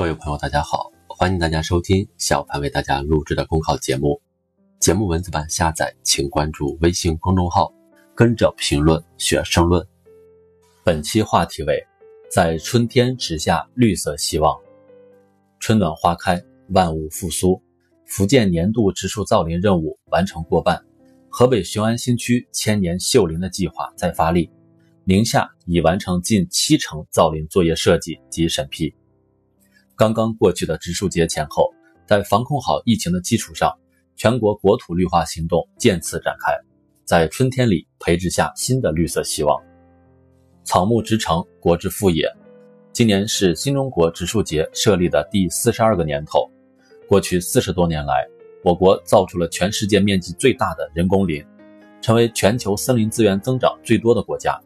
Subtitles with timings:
[0.00, 4.18] 各位朋友，大家好，欢迎大家收听小潘为大家录制的公考节目。
[4.78, 7.70] 节目文字版下载，请关注微信公众号，
[8.14, 9.86] 跟着评论学申论。
[10.82, 11.86] 本期话题为：
[12.30, 14.58] 在春天植下绿色希望。
[15.58, 17.60] 春暖花开，万物复苏，
[18.06, 20.82] 福建年度植树造林任务完成过半，
[21.28, 24.50] 河北雄安新区千年秀林的计划在发力，
[25.04, 28.94] 宁夏已完成近七成造林作业设计及审批。
[30.00, 31.70] 刚刚过去的植树节前后，
[32.06, 33.70] 在防控好疫情的基础上，
[34.16, 36.54] 全国国土绿化行动渐次展开，
[37.04, 39.62] 在春天里培植下新的绿色希望。
[40.64, 42.26] 草木植成，国之富也。
[42.94, 46.50] 今年是新中国植树节设立的第四十二个年头。
[47.06, 48.26] 过去四十多年来，
[48.64, 51.44] 我国造出了全世界面积最大的人工林，
[52.00, 54.58] 成为全球森林资源增长最多的国家。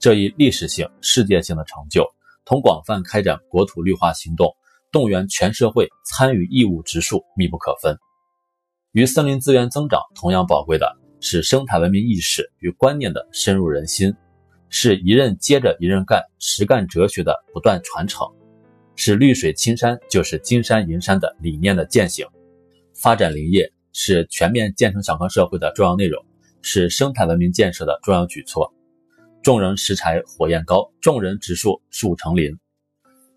[0.00, 2.04] 这一历史性、世界性的成就，
[2.44, 4.52] 同广泛开展国土绿化行动。
[4.92, 7.98] 动员全社会参与义务植树密不可分。
[8.92, 14.14] 与森林资源增长同样宝贵的是生态文明意识与观念的深入人心，
[14.68, 18.26] 是一任接着一任干实干哲学的不断传承，
[18.94, 22.26] 是绿水青山就是金山银山的理念的践行。
[22.94, 26.22] 发展林业是全面建成小康社会的重要内容，
[26.60, 28.74] 是生态文明建设的重要举措。
[29.42, 32.58] 众人拾柴火焰高，众人植树树成林。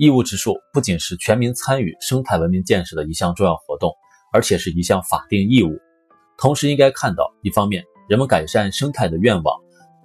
[0.00, 3.92] 义务植树不仅是全民参与生态文明建设的一项重要活动，
[4.32, 5.78] 而且是一项法定义务。
[6.38, 9.54] 同时，应该看到，一方面，人们改善生态的愿望、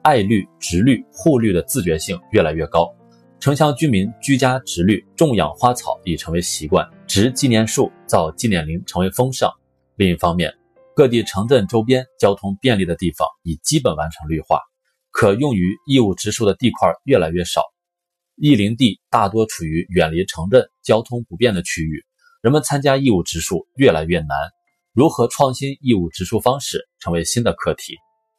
[0.04, 2.94] 爱绿、植绿、护绿的自觉性越来越高，
[3.40, 9.50] 城乡居民居家植绿、种养花草已成为习惯，植纪念树、造纪念林成为风尚。
[9.96, 10.54] 另一方面，
[10.94, 14.60] 各地城镇周边交通便利的地方已基本完成绿化，
[15.12, 17.62] 可用于义务植树的地块越来越少。
[18.38, 22.04] 义林地大多处于远离城镇、交通不便的区域，
[22.42, 24.30] 人们参加义务植树越来越难。
[24.94, 27.96] 如何创新义务植树方式，成为新的课题。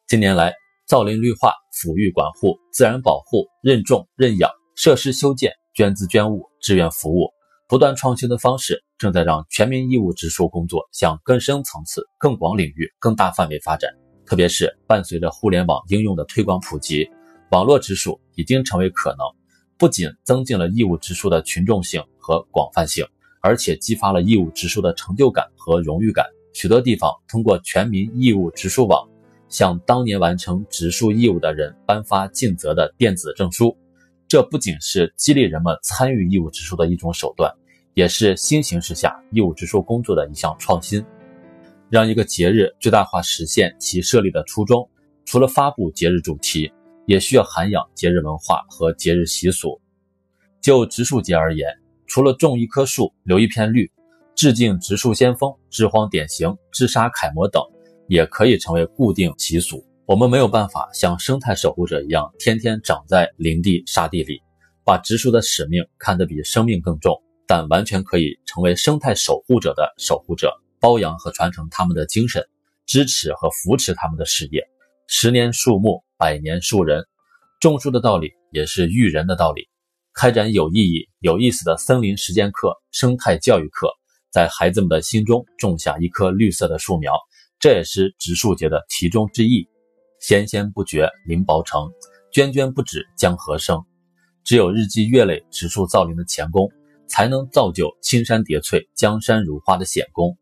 [0.07, 0.55] 近年来，
[0.87, 7.31] 造林绿化、抚育管护、自然保护、认种认养、设施修建、捐资捐物、志愿服务，
[7.67, 13.91] 不断创新的方式，正在让全民义务植树工作向更深层次、更广领域、更大范围发展。
[14.27, 17.09] 特别是伴随着互联网应用的推广普及，
[17.51, 19.21] 网络植树已经成为可能。
[19.79, 23.05] 不仅增进了义务植树的群众性和广泛性，
[23.41, 26.25] 而且激发了义务植树的成就感和荣誉感。
[26.55, 29.07] 许多地方通过全民义务植树网，
[29.49, 33.77] 向当年完成植树义务的人颁发尽责的电子证书。
[34.27, 37.53] 这不仅是激励人们参与义务植树的一种手段，
[37.93, 41.05] 也是新形势下义务植树工作的一项创新。
[41.91, 44.89] 让一个节日最大化实现其设立的初衷，
[45.27, 46.73] 除了发布节日主题。
[47.07, 49.81] 也需要涵养节日文化和节日习俗。
[50.61, 51.69] 就植树节而言，
[52.07, 53.91] 除了种一棵树、留一片绿、
[54.35, 57.63] 致敬植树先锋、治荒典型、治沙楷模等，
[58.09, 59.85] 也可以成为固定习俗。
[60.05, 64.41] 我们没有办法像生态守护者一样，天天长在林地沙地里，
[64.85, 72.45] 把植树的使命看得比生命更重，但完全可以成为生态守护者的守护者，包养和传承他们的精神，
[72.87, 74.63] 支持和扶持他们的事业。
[75.07, 76.05] 十年树木。
[76.19, 77.05] 百年树人，
[77.61, 79.69] 种树的道理也是育人的道理。
[80.15, 83.91] 开展有意义、有意思的森林实践课、生态教育课，
[84.33, 87.13] 在孩子们的心中种下一棵绿色的树苗，
[87.61, 89.69] 这也是植树节的其中之意。
[90.21, 91.83] 纤纤不绝林薄成，
[92.33, 93.85] 涓涓不止江河生。
[94.43, 96.71] 只有日积月累植树造林的前功，
[97.11, 100.39] 才能造就青山叠翠、江山如画的显功。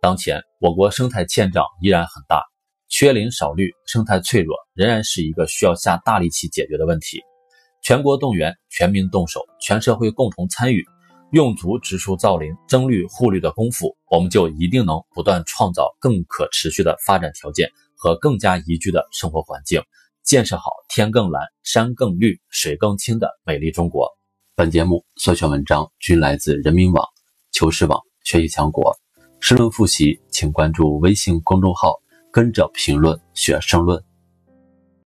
[0.00, 2.42] 当前我国生态欠账依然很大。
[2.88, 7.20] 缺林少绿，生态脆弱，仍然是一个需要下大力气解决的问题。
[7.82, 10.84] 全国动员，全民动手，全社会共同参与，
[11.32, 19.82] 用足植树造林、增绿护绿的功夫，我们就一定能不断创造更可持续的发展条件和更加宜居的生活环境，
[20.24, 24.08] 建设好天更蓝、山更绿、水更清的美丽中国。
[24.56, 27.06] 本节目所选文章均来自人民网、
[27.52, 28.96] 求是网、学习强国。
[29.40, 31.94] 申论复习，请关注微信公众号。
[32.30, 34.07] 跟着评论学申论。